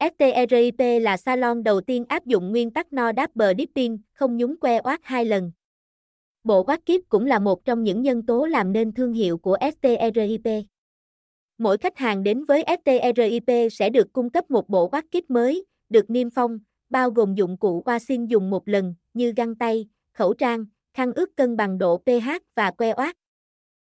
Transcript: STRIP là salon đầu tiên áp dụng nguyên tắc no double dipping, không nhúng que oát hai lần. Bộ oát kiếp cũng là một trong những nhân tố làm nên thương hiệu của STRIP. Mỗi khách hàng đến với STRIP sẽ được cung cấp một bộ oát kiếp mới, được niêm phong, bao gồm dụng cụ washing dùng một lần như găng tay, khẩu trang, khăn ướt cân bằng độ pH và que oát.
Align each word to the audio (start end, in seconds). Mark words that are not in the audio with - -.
STRIP 0.00 1.02
là 1.02 1.16
salon 1.16 1.62
đầu 1.62 1.80
tiên 1.80 2.04
áp 2.08 2.26
dụng 2.26 2.50
nguyên 2.50 2.70
tắc 2.70 2.92
no 2.92 3.12
double 3.16 3.54
dipping, 3.58 3.98
không 4.12 4.36
nhúng 4.36 4.60
que 4.60 4.80
oát 4.84 5.00
hai 5.02 5.24
lần. 5.24 5.52
Bộ 6.44 6.64
oát 6.66 6.86
kiếp 6.86 7.00
cũng 7.08 7.26
là 7.26 7.38
một 7.38 7.64
trong 7.64 7.84
những 7.84 8.02
nhân 8.02 8.26
tố 8.26 8.46
làm 8.46 8.72
nên 8.72 8.92
thương 8.92 9.12
hiệu 9.12 9.38
của 9.38 9.56
STRIP. 9.72 10.64
Mỗi 11.58 11.78
khách 11.78 11.98
hàng 11.98 12.22
đến 12.22 12.44
với 12.44 12.64
STRIP 12.84 13.72
sẽ 13.72 13.90
được 13.90 14.12
cung 14.12 14.30
cấp 14.30 14.50
một 14.50 14.68
bộ 14.68 14.88
oát 14.92 15.04
kiếp 15.10 15.30
mới, 15.30 15.64
được 15.88 16.10
niêm 16.10 16.30
phong, 16.30 16.58
bao 16.90 17.10
gồm 17.10 17.34
dụng 17.34 17.56
cụ 17.56 17.82
washing 17.84 18.26
dùng 18.26 18.50
một 18.50 18.68
lần 18.68 18.94
như 19.14 19.32
găng 19.36 19.54
tay, 19.54 19.88
khẩu 20.12 20.34
trang, 20.34 20.64
khăn 20.94 21.12
ướt 21.12 21.36
cân 21.36 21.56
bằng 21.56 21.78
độ 21.78 21.98
pH 21.98 22.30
và 22.54 22.70
que 22.70 22.94
oát. 22.96 23.16